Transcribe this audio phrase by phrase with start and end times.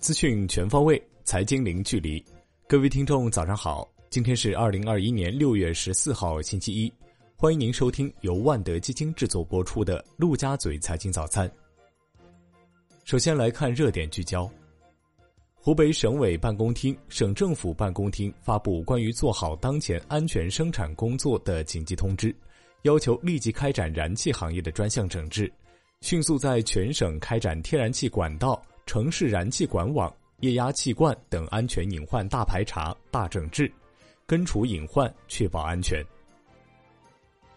[0.00, 2.24] 资讯全方位，财经零距离。
[2.66, 3.86] 各位听众，早上好！
[4.10, 6.92] 今天是二零二一年六月十四号，星期一。
[7.36, 11.48] 欢迎您收听由万德基金制作播出的《陆家嘴财经早餐》。
[13.04, 14.50] 首先来看热点聚焦。
[15.54, 22.34] 湖北省委办公厅、省政府办公厅发布关于做好当前安全生产工作的紧急通知，
[22.82, 25.52] 要求立即开展燃气行业的专项整治，
[26.00, 33.70] 迅速在全省开展天然气管道、城市燃气管网、液压气罐等安全隐患大排查、大整治，
[34.24, 36.04] 根除隐患，确保安全。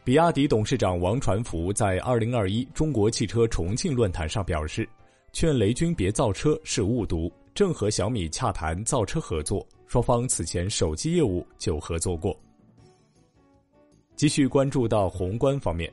[0.03, 4.89] 比亚迪董事长王传福在二零二一中国汽车重庆论坛上表示，
[5.31, 7.31] 劝雷军别造车是误读。
[7.53, 12.35] 正和小米洽谈造车合作，双方此前手机业务就合作过。
[14.15, 15.91] 继续关注到宏观方面，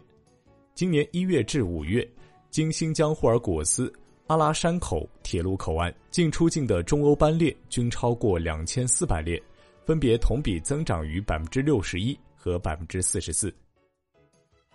[0.74, 2.08] 今年一月至五月，
[2.50, 3.92] 经新疆霍尔果斯、
[4.26, 9.40] 阿拉山口铁路口岸进出境的中欧班列均超过两千四百列，
[9.84, 13.54] 分别同比增长于百分之六十一和百分之四十四。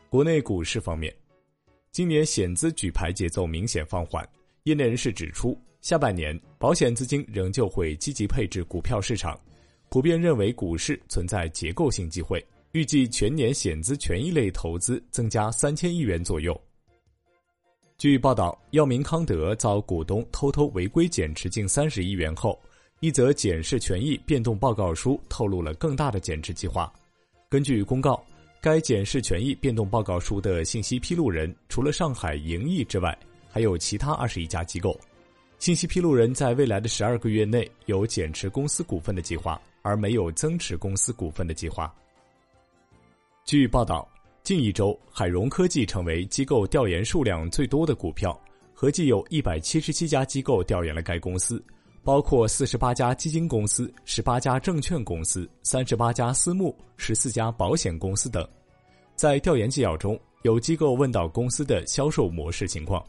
[0.09, 1.13] 国内股市方面，
[1.91, 4.27] 今年险资举牌节奏明显放缓，
[4.63, 5.58] 业内人士指出。
[5.81, 9.37] 下半年，保险资金仍旧会积极配置股票市场，
[9.89, 16.58] 普遍认为股市存在结构性机会，预计全年险资权益类投资增加三千亿元左右。
[18.03, 22.61] 据报道，药明康德遭股东偷偷违规减持近三十亿元后，
[22.99, 26.91] 一则减市权益变动报告书透露了更大的减持计划。
[27.47, 28.21] 根据公告，
[28.59, 33.17] 该减市权益变动报告书的信息披露人除了上海盈益之外，
[33.49, 34.99] 还有其他二十一家机构。
[35.57, 41.89] 信息披露人在未来的十二个月内有减持公司股份的计划，而没有增持公司股份的计划。
[43.45, 44.05] 据报道，
[44.44, 48.38] 近一周，海融科技成为机构调研数量最多的股票，
[48.73, 51.63] 合计有一百七十七家机构调研了该公司，
[52.03, 58.45] 包括四十八家基金公司、十八家证券公司、三十八家私募、十四家保险公司等。
[59.15, 63.02] 在调研纪要中，有机构问到公司的销售模式情况。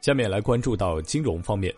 [0.00, 1.74] 下面来关注到金融方面，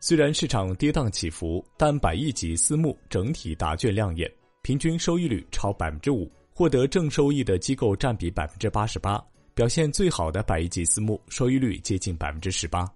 [0.00, 4.30] 虽然市场跌宕起伏，但百亿级私募整体答卷亮眼，
[4.60, 9.20] 平均收益率超百分之五，获得正收益的机构占比百分之八十八，
[9.54, 12.86] 表现最好的百亿级私募收益率接近百分之十八。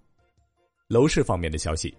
[0.87, 1.93] 楼市方面的消息，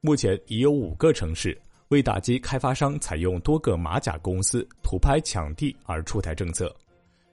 [0.00, 1.56] 目前已有五个城市
[1.88, 6.74] 为打击开发商采用多个马甲公司土拍抢地而出台政策。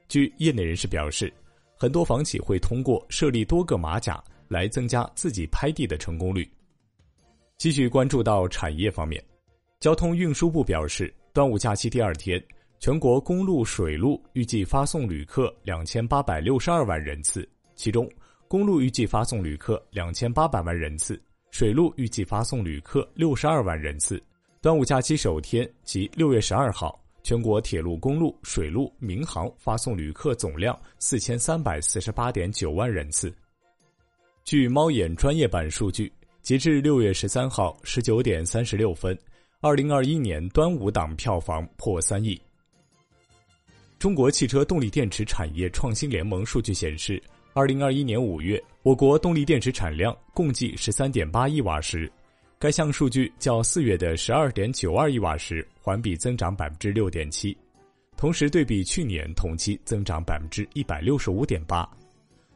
[0.07, 1.33] 据业内人士表示，
[1.75, 4.23] 很多房企会通过设立多个马甲。
[4.51, 6.45] 来增加自己拍地的成功率。
[7.57, 9.23] 继续关注到产业方面，
[9.79, 12.37] 交通运输部表示，端午假期第二天，
[12.81, 18.09] 全国公路、水路预计发送旅客两千八百六十二万人次，其中
[18.47, 21.21] 公路预计发送旅客两千八百万人次，
[21.51, 24.19] 水路预计发送旅客六十二万人次。
[24.61, 33.31] 端午假期首天即六月十二号，全国铁路、公路、水路、民航发送旅客总量四千三百四十八点九万人次。
[34.43, 36.11] 据猫眼专业版数据，
[36.41, 39.15] 截至六月十三号十九点三十六分，
[39.59, 42.41] 二零二一年端午档票房破三亿。
[44.01, 47.21] 中国汽车动力电池产业创新联盟数据显示，
[47.53, 52.11] 二零二一年五月，我国动力电池产量共计十三点八亿瓦时，
[52.57, 57.55] 该项数据较四月的十二点九二亿瓦时环比增长百分之六点七，
[58.17, 61.87] 同时对比去年同期增长百分之一百六十五点八。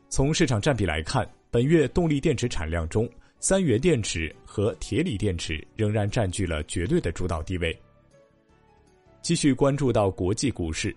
[0.10, 3.08] 从市场占比来看，本月动力电池产量中，
[3.40, 7.80] 三元电池和铁锂电池仍然占据了绝对的主导地位。
[9.22, 10.96] 继续关注到国际股市，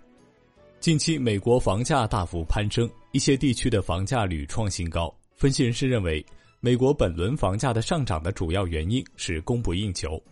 [0.80, 5.12] 近期美国房价大幅攀升，一些地区的房价屡创新高。
[5.34, 6.24] 分析人士认为，
[6.60, 10.22] 美国本轮房价的上涨的主要原因是供不应求，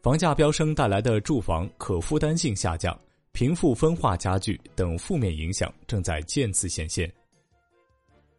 [0.00, 2.96] 房价飙升带来的住房可负担性下降、
[3.32, 7.12] 贫富分化加剧等负面影响正在渐次显现。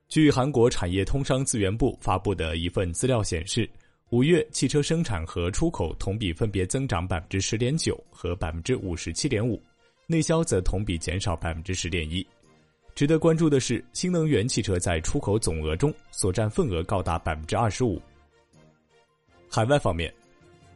[0.07, 3.69] 据韩国产业通商资源部发布的一份资料显示，
[4.09, 9.61] 五月汽车生产和出口同比分别增长百分之十点九和百分之五十七点五，
[10.09, 12.25] 内销则同比减少百分之十点一。
[12.95, 18.01] 值得关注的是，新能源汽车在出口总额中所占份额高达百分之二十五。
[19.49, 20.11] 海外方面，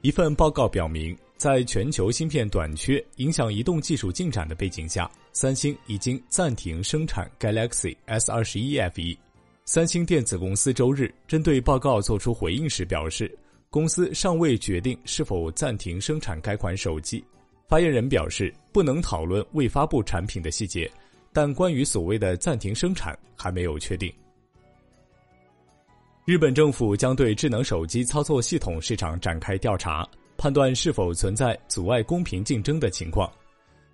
[0.01, 5.09] 一份报告表明，在全球芯片短缺影响移动技术进展的背景下。
[5.31, 9.17] 三星已经暂停生产 Galaxy S 二十一 F 一。
[9.63, 13.33] 三星电子公司周日针对报告作出回应时表示，
[13.69, 17.23] 公司尚未决定是否暂停生产该款手机。
[17.71, 20.91] 发言人表示，不能讨论未发布产品的细节，
[21.31, 24.13] 但关于所谓的暂停生产还没有确定。
[26.25, 33.31] 日本政府将对智能手机操作系统市场展开调查，判断是否存在阻碍公平竞争的情况。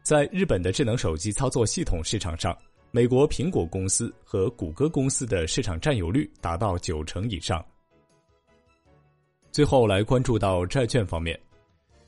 [0.02, 2.58] 在日本的智能手机操作系统市场上，
[2.90, 7.64] 美国苹果公司和谷歌公司的市场占有率达到九成以上。
[9.52, 11.40] 最后来关注到债券方面，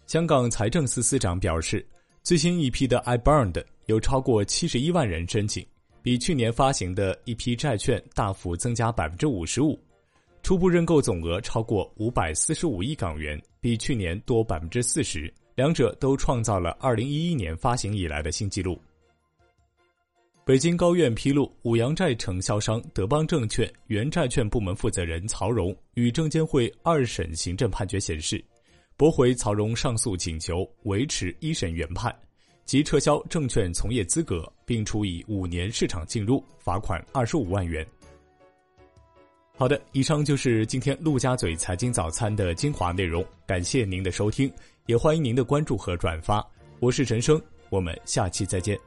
[0.10, 1.86] 香港财政司司长表示，
[2.24, 5.64] 最新一批的 iBond 有超过七十一万人申请，
[6.02, 9.80] 比去年发行的一批债券大幅增加百分之五十五，
[10.42, 15.32] 初步认购总额超过五百四十五亿港元，比去年多百分之四十。
[15.54, 18.82] 两者都创造了二零一一年发行以来的新纪录。
[20.44, 28.44] 北京高院披露，五羊债承销商德邦证券原债券部门负责人曹荣与证监会二审行政判决显示，
[29.00, 32.14] 驳回曹荣上诉请求，维持一审原判，
[32.66, 37.88] 即撤销证券从业资格，并处以五年市场禁入，罚款二十五万元。
[39.56, 44.52] 好的，以上就是今天陆家嘴财经早餐的精华内容，感谢您的收听。
[44.86, 46.46] 也欢迎您的关注和转发，
[46.82, 48.78] 我是陈生，我们下期再见。